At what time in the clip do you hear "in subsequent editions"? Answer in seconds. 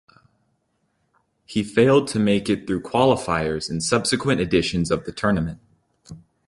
3.69-4.89